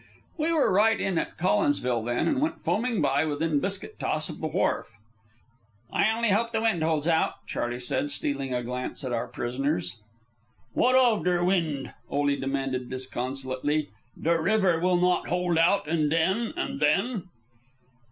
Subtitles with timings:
[0.35, 4.41] We were right in at Collinsville then, and went foaming by within biscuit toss of
[4.41, 4.97] the wharf.
[5.93, 9.99] "I only hope the wind holds out," Charley said, stealing a glance at our prisoners.
[10.73, 13.89] "What of der wind?" Ole demanded disconsolately.
[14.19, 17.29] "Der river will not hold out, and then...and then..."